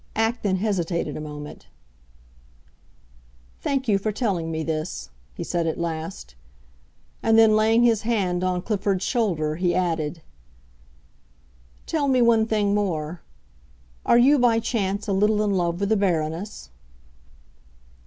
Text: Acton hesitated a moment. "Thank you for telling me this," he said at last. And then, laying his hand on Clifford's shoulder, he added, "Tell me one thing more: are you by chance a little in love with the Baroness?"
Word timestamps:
Acton 0.15 0.55
hesitated 0.55 1.15
a 1.15 1.21
moment. 1.21 1.67
"Thank 3.61 3.87
you 3.87 3.99
for 3.99 4.11
telling 4.11 4.49
me 4.49 4.63
this," 4.63 5.11
he 5.35 5.43
said 5.43 5.67
at 5.67 5.77
last. 5.77 6.33
And 7.21 7.37
then, 7.37 7.55
laying 7.55 7.83
his 7.83 8.01
hand 8.01 8.43
on 8.43 8.63
Clifford's 8.63 9.05
shoulder, 9.05 9.57
he 9.57 9.75
added, 9.75 10.23
"Tell 11.85 12.07
me 12.07 12.19
one 12.19 12.47
thing 12.47 12.73
more: 12.73 13.21
are 14.03 14.17
you 14.17 14.39
by 14.39 14.59
chance 14.59 15.07
a 15.07 15.13
little 15.13 15.43
in 15.43 15.51
love 15.51 15.79
with 15.79 15.89
the 15.89 15.95
Baroness?" 15.97 16.71